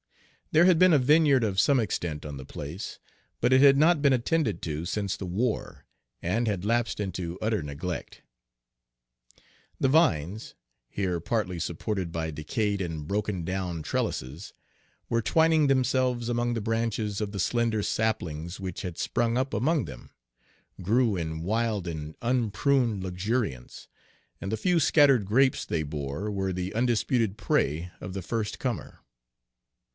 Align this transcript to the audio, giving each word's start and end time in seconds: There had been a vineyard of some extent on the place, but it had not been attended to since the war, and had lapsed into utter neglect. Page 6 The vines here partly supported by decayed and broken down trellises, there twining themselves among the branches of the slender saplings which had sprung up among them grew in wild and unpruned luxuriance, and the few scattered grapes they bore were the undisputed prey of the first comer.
There 0.51 0.65
had 0.65 0.79
been 0.79 0.91
a 0.93 0.99
vineyard 0.99 1.43
of 1.45 1.59
some 1.61 1.79
extent 1.79 2.25
on 2.25 2.35
the 2.37 2.43
place, 2.45 2.97
but 3.39 3.53
it 3.53 3.61
had 3.61 3.77
not 3.77 4.01
been 4.01 4.11
attended 4.11 4.61
to 4.63 4.83
since 4.83 5.15
the 5.15 5.27
war, 5.27 5.85
and 6.23 6.45
had 6.47 6.65
lapsed 6.65 6.99
into 6.99 7.37
utter 7.39 7.61
neglect. 7.63 8.15
Page 8.15 9.37
6 9.37 9.45
The 9.81 9.87
vines 9.87 10.55
here 10.89 11.19
partly 11.21 11.57
supported 11.59 12.11
by 12.11 12.31
decayed 12.31 12.81
and 12.81 13.07
broken 13.07 13.45
down 13.45 13.81
trellises, 13.83 14.53
there 15.09 15.21
twining 15.21 15.67
themselves 15.67 16.27
among 16.29 16.55
the 16.55 16.61
branches 16.61 17.21
of 17.21 17.31
the 17.31 17.39
slender 17.39 17.83
saplings 17.83 18.59
which 18.59 18.81
had 18.81 18.97
sprung 18.97 19.37
up 19.37 19.53
among 19.53 19.85
them 19.85 20.09
grew 20.81 21.15
in 21.15 21.43
wild 21.43 21.87
and 21.87 22.15
unpruned 22.23 23.03
luxuriance, 23.03 23.87
and 24.41 24.51
the 24.51 24.57
few 24.57 24.79
scattered 24.81 25.25
grapes 25.25 25.63
they 25.63 25.83
bore 25.83 26.29
were 26.29 26.51
the 26.51 26.73
undisputed 26.73 27.37
prey 27.37 27.91
of 28.01 28.13
the 28.13 28.23
first 28.23 28.57
comer. 28.59 28.97